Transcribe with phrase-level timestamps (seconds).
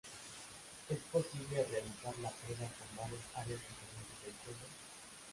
[0.89, 4.67] Es posible realizar la prueba con varias áreas diferentes del cielo.